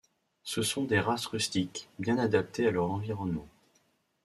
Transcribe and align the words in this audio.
Ce 0.41 0.63
sont 0.63 0.85
des 0.85 0.99
races 0.99 1.27
rustiques, 1.27 1.87
bien 1.99 2.17
adaptées 2.17 2.65
à 2.67 2.71
leur 2.71 2.89
environnement. 2.89 3.47